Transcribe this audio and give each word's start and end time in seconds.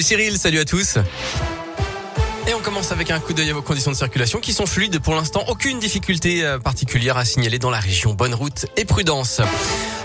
Salut 0.00 0.22
Cyril, 0.22 0.38
salut 0.38 0.58
à 0.60 0.64
tous. 0.64 0.96
Et 2.48 2.54
on 2.54 2.60
commence 2.60 2.90
avec 2.90 3.10
un 3.10 3.20
coup 3.20 3.34
d'œil 3.34 3.50
à 3.50 3.52
vos 3.52 3.60
conditions 3.60 3.90
de 3.90 3.96
circulation 3.96 4.40
qui 4.40 4.54
sont 4.54 4.64
fluides 4.64 4.98
pour 4.98 5.14
l'instant. 5.14 5.44
Aucune 5.48 5.78
difficulté 5.78 6.42
euh, 6.42 6.58
particulière 6.58 7.18
à 7.18 7.26
signaler 7.26 7.58
dans 7.58 7.68
la 7.68 7.80
région. 7.80 8.14
Bonne 8.14 8.32
route 8.32 8.64
et 8.78 8.86
prudence. 8.86 9.42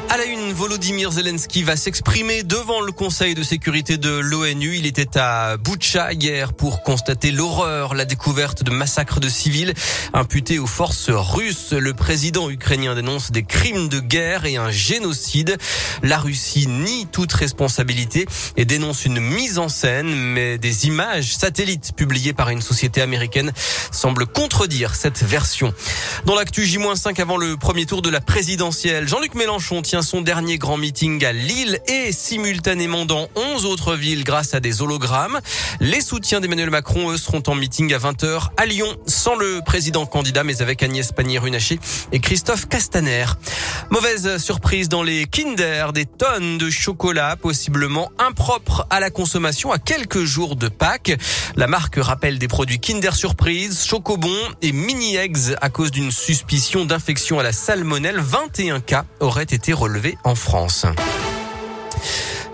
À 0.08 0.18
la 0.18 0.26
une, 0.26 0.54
Volodymyr 0.54 1.12
Zelensky 1.12 1.64
va 1.64 1.76
s'exprimer 1.76 2.44
devant 2.44 2.80
le 2.80 2.92
Conseil 2.92 3.34
de 3.34 3.42
sécurité 3.42 3.98
de 3.98 4.10
l'ONU. 4.10 4.76
Il 4.78 4.86
était 4.86 5.18
à 5.18 5.58
Boutcha 5.58 6.14
hier 6.14 6.54
pour 6.54 6.84
constater 6.84 7.32
l'horreur, 7.32 7.96
la 7.96 8.06
découverte 8.06 8.64
de 8.64 8.70
massacres 8.70 9.20
de 9.20 9.28
civils 9.28 9.74
imputés 10.14 10.60
aux 10.60 10.68
forces 10.68 11.10
russes. 11.10 11.74
Le 11.74 11.94
président 11.94 12.50
ukrainien 12.52 12.94
dénonce 12.94 13.32
des 13.32 13.44
crimes 13.44 13.90
de 13.90 14.00
guerre 14.00 14.46
et 14.46 14.58
un 14.58 14.70
génocide. 14.70 15.58
La 16.04 16.20
Russie 16.20 16.68
nie 16.68 17.08
toute 17.08 17.34
responsabilité 17.34 18.28
et 18.58 18.66
dénonce 18.66 19.06
une 19.06 19.20
mise 19.20 19.58
en 19.58 19.70
scène, 19.70 20.14
mais 20.16 20.60
des 20.60 20.86
images 20.86 21.36
satellites 21.36 21.94
publiées 21.96 22.34
par 22.34 22.50
une 22.50 22.62
société 22.62 23.02
américaine 23.02 23.52
semblent 23.92 24.28
contredire 24.28 24.94
cette 24.94 25.24
version. 25.24 25.74
Dans 26.26 26.36
l'actu 26.36 26.64
J-5 26.64 27.20
avant 27.20 27.38
le 27.38 27.58
premier 27.58 27.86
tour 27.86 28.02
de 28.04 28.10
la 28.10 28.22
présidentielle, 28.22 29.08
Jean-Luc 29.08 29.34
Mélenchon 29.34 29.82
tient 29.82 29.95
son 30.02 30.22
dernier 30.22 30.58
grand 30.58 30.78
meeting 30.78 31.24
à 31.26 31.32
Lille 31.32 31.80
et 31.88 32.12
simultanément 32.12 33.06
dans 33.06 33.28
11 33.36 33.66
autres 33.66 33.96
villes 33.96 34.24
grâce 34.24 34.54
à 34.54 34.60
des 34.60 34.82
hologrammes. 34.82 35.40
Les 35.80 36.02
soutiens 36.02 36.40
d'Emmanuel 36.40 36.70
Macron, 36.70 37.12
eux, 37.12 37.18
seront 37.18 37.44
en 37.48 37.56
meeting 37.56 37.94
à 37.94 37.98
20h 37.98 38.50
à 38.58 38.66
Lyon, 38.66 38.88
sans 39.06 39.36
le 39.36 39.62
président 39.66 40.06
candidat, 40.06 40.44
mais 40.44 40.62
avec 40.62 40.84
Agnès 40.84 41.12
Pannier-Runacher 41.12 41.80
et 42.12 42.20
Christophe 42.20 42.68
Castaner. 42.68 43.26
Mauvaise 43.90 44.38
surprise 44.38 44.90
dans 44.90 45.04
les 45.04 45.26
Kinder, 45.26 45.94
des 45.94 46.06
tonnes 46.06 46.58
de 46.58 46.70
chocolat 46.70 47.36
possiblement 47.36 48.12
impropres 48.18 48.88
à 48.90 49.00
la 49.00 49.10
consommation 49.10 49.72
à 49.72 49.78
quelques 49.78 50.24
jours 50.24 50.56
de 50.56 50.68
Pâques. 50.68 51.18
La 51.56 51.68
marque 51.68 51.98
rappelle 51.98 52.40
des 52.40 52.48
produits 52.48 52.80
Kinder 52.80 53.16
Surprise, 53.16 53.86
Chocobon 53.86 54.38
et 54.62 54.72
Mini 54.72 55.16
Eggs 55.16 55.56
à 55.62 55.70
cause 55.70 55.92
d'une 55.92 56.12
suspicion 56.12 56.86
d'infection 56.86 57.40
à 57.40 57.44
la 57.44 57.52
salmonelle. 57.52 58.20
21 58.20 58.80
cas 58.80 59.06
auraient 59.20 59.44
été 59.44 59.74
en 60.24 60.36
France. 60.36 60.86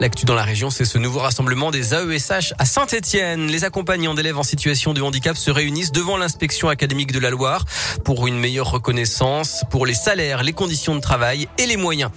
L'actu 0.01 0.25
dans 0.25 0.33
la 0.33 0.41
région, 0.41 0.71
c'est 0.71 0.83
ce 0.83 0.97
nouveau 0.97 1.19
rassemblement 1.19 1.69
des 1.69 1.93
AESH 1.93 2.55
à 2.57 2.65
Saint-Etienne. 2.65 3.45
Les 3.45 3.65
accompagnants 3.65 4.15
d'élèves 4.15 4.39
en 4.39 4.41
situation 4.41 4.95
de 4.95 5.01
handicap 5.03 5.37
se 5.37 5.51
réunissent 5.51 5.91
devant 5.91 6.17
l'inspection 6.17 6.69
académique 6.69 7.11
de 7.11 7.19
la 7.19 7.29
Loire 7.29 7.65
pour 8.03 8.25
une 8.25 8.39
meilleure 8.39 8.71
reconnaissance 8.71 9.63
pour 9.69 9.85
les 9.85 9.93
salaires, 9.93 10.41
les 10.41 10.53
conditions 10.53 10.95
de 10.95 11.01
travail 11.01 11.47
et 11.59 11.67
les 11.67 11.77
moyens. 11.77 12.09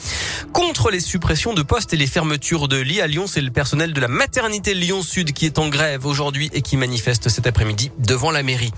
Contre 0.54 0.90
les 0.90 0.98
suppressions 0.98 1.52
de 1.52 1.60
postes 1.60 1.92
et 1.92 1.98
les 1.98 2.06
fermetures 2.06 2.68
de 2.68 2.78
lits 2.78 3.02
à 3.02 3.06
Lyon, 3.06 3.26
c'est 3.26 3.42
le 3.42 3.50
personnel 3.50 3.92
de 3.92 4.00
la 4.00 4.08
maternité 4.08 4.72
Lyon 4.72 5.02
Sud 5.02 5.34
qui 5.34 5.44
est 5.44 5.58
en 5.58 5.68
grève 5.68 6.06
aujourd'hui 6.06 6.48
et 6.54 6.62
qui 6.62 6.78
manifeste 6.78 7.28
cet 7.28 7.46
après-midi 7.46 7.90
devant 7.98 8.30
la 8.30 8.42
mairie. 8.42 8.72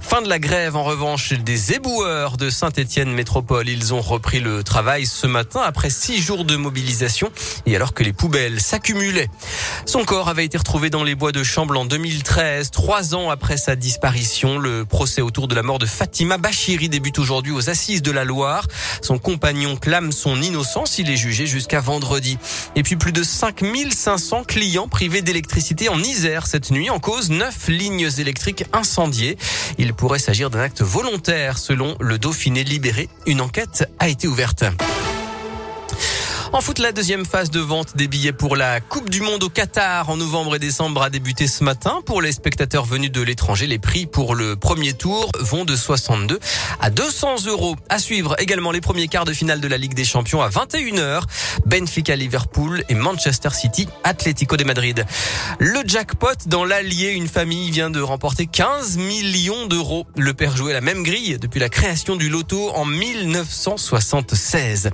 Fin 0.00 0.20
de 0.20 0.28
la 0.28 0.40
grève 0.40 0.74
en 0.74 0.82
revanche 0.82 1.32
des 1.32 1.74
éboueurs 1.74 2.36
de 2.36 2.50
Saint-Etienne 2.50 3.12
Métropole. 3.12 3.68
Ils 3.68 3.94
ont 3.94 4.00
repris 4.00 4.40
le 4.40 4.64
travail 4.64 5.06
ce 5.06 5.28
matin 5.28 5.60
après 5.64 5.90
six 5.90 6.20
jours 6.20 6.44
de 6.44 6.56
mobilisation 6.56 7.30
et 7.64 7.76
alors 7.76 7.94
que 7.94 8.02
les 8.02 8.12
poubelles 8.12 8.47
s'accumulait. 8.56 9.28
Son 9.86 10.04
corps 10.04 10.28
avait 10.28 10.44
été 10.44 10.56
retrouvé 10.56 10.90
dans 10.90 11.04
les 11.04 11.14
bois 11.14 11.32
de 11.32 11.42
Chamble 11.42 11.76
en 11.76 11.84
2013, 11.84 12.70
trois 12.70 13.14
ans 13.14 13.30
après 13.30 13.56
sa 13.56 13.76
disparition. 13.76 14.58
Le 14.58 14.84
procès 14.84 15.22
autour 15.22 15.48
de 15.48 15.54
la 15.54 15.62
mort 15.62 15.78
de 15.78 15.86
Fatima 15.86 16.38
Bachiri 16.38 16.88
débute 16.88 17.18
aujourd'hui 17.18 17.52
aux 17.52 17.68
assises 17.70 18.02
de 18.02 18.10
la 18.10 18.24
Loire. 18.24 18.66
Son 19.02 19.18
compagnon 19.18 19.76
clame 19.76 20.12
son 20.12 20.40
innocence. 20.40 20.98
Il 20.98 21.10
est 21.10 21.16
jugé 21.16 21.46
jusqu'à 21.46 21.80
vendredi. 21.80 22.38
Et 22.76 22.82
puis 22.82 22.96
plus 22.96 23.12
de 23.12 23.22
5500 23.22 24.44
clients 24.44 24.88
privés 24.88 25.22
d'électricité 25.22 25.88
en 25.88 26.00
Isère 26.02 26.46
cette 26.46 26.70
nuit 26.70 26.90
en 26.90 27.00
cause 27.00 27.30
neuf 27.30 27.68
lignes 27.68 28.08
électriques 28.18 28.64
incendiées. 28.72 29.36
Il 29.78 29.94
pourrait 29.94 30.18
s'agir 30.18 30.50
d'un 30.50 30.60
acte 30.60 30.82
volontaire 30.82 31.58
selon 31.58 31.96
le 32.00 32.18
Dauphiné 32.18 32.64
libéré. 32.64 33.08
Une 33.26 33.40
enquête 33.40 33.88
a 33.98 34.08
été 34.08 34.26
ouverte. 34.28 34.64
En 36.50 36.62
foot, 36.62 36.78
la 36.78 36.92
deuxième 36.92 37.26
phase 37.26 37.50
de 37.50 37.60
vente 37.60 37.94
des 37.94 38.08
billets 38.08 38.32
pour 38.32 38.56
la 38.56 38.80
Coupe 38.80 39.10
du 39.10 39.20
Monde 39.20 39.42
au 39.42 39.50
Qatar 39.50 40.08
en 40.08 40.16
novembre 40.16 40.56
et 40.56 40.58
décembre 40.58 41.02
a 41.02 41.10
débuté 41.10 41.46
ce 41.46 41.62
matin. 41.62 42.00
Pour 42.06 42.22
les 42.22 42.32
spectateurs 42.32 42.86
venus 42.86 43.12
de 43.12 43.20
l'étranger, 43.20 43.66
les 43.66 43.78
prix 43.78 44.06
pour 44.06 44.34
le 44.34 44.56
premier 44.56 44.94
tour 44.94 45.30
vont 45.40 45.66
de 45.66 45.76
62 45.76 46.40
à 46.80 46.88
200 46.88 47.44
euros. 47.48 47.76
À 47.90 47.98
suivre 47.98 48.34
également 48.38 48.70
les 48.70 48.80
premiers 48.80 49.08
quarts 49.08 49.26
de 49.26 49.34
finale 49.34 49.60
de 49.60 49.68
la 49.68 49.76
Ligue 49.76 49.92
des 49.92 50.06
Champions 50.06 50.40
à 50.40 50.48
21h. 50.48 51.20
Benfica 51.66 52.16
Liverpool 52.16 52.82
et 52.88 52.94
Manchester 52.94 53.50
City 53.50 53.86
Atlético 54.02 54.56
de 54.56 54.64
Madrid. 54.64 55.04
Le 55.58 55.80
jackpot 55.86 56.46
dans 56.46 56.64
l'Allier, 56.64 57.10
une 57.10 57.28
famille 57.28 57.70
vient 57.70 57.90
de 57.90 58.00
remporter 58.00 58.46
15 58.46 58.96
millions 58.96 59.66
d'euros. 59.66 60.06
Le 60.16 60.32
père 60.32 60.56
jouait 60.56 60.72
la 60.72 60.80
même 60.80 61.02
grille 61.02 61.36
depuis 61.38 61.60
la 61.60 61.68
création 61.68 62.16
du 62.16 62.30
loto 62.30 62.70
en 62.70 62.86
1976. 62.86 64.88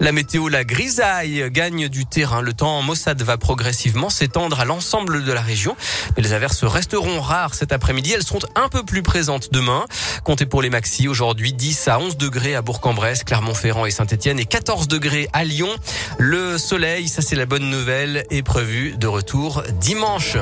La 0.00 0.10
météo, 0.10 0.48
la 0.48 0.64
grille 0.64 0.87
grisaille 0.88 1.50
gagne 1.50 1.88
du 1.88 2.06
terrain. 2.06 2.40
Le 2.40 2.54
temps 2.54 2.78
en 2.78 2.82
Mossad 2.82 3.20
va 3.20 3.36
progressivement 3.36 4.08
s'étendre 4.08 4.58
à 4.58 4.64
l'ensemble 4.64 5.22
de 5.22 5.32
la 5.34 5.42
région. 5.42 5.76
Mais 6.16 6.22
les 6.22 6.32
averses 6.32 6.64
resteront 6.64 7.20
rares 7.20 7.52
cet 7.52 7.72
après-midi. 7.72 8.14
Elles 8.14 8.22
seront 8.22 8.38
un 8.54 8.70
peu 8.70 8.82
plus 8.82 9.02
présentes 9.02 9.52
demain. 9.52 9.84
Comptez 10.24 10.46
pour 10.46 10.62
les 10.62 10.70
maxi 10.70 11.06
aujourd'hui 11.06 11.52
10 11.52 11.88
à 11.88 12.00
11 12.00 12.16
degrés 12.16 12.54
à 12.54 12.62
Bourg-en-Bresse, 12.62 13.22
Clermont-Ferrand 13.24 13.84
et 13.84 13.90
Saint-Etienne 13.90 14.38
et 14.38 14.46
14 14.46 14.88
degrés 14.88 15.28
à 15.34 15.44
Lyon. 15.44 15.68
Le 16.16 16.56
soleil, 16.56 17.08
ça 17.08 17.20
c'est 17.20 17.36
la 17.36 17.44
bonne 17.44 17.68
nouvelle, 17.68 18.24
est 18.30 18.42
prévu 18.42 18.96
de 18.96 19.06
retour 19.06 19.62
dimanche. 19.80 20.38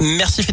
Merci. 0.00 0.46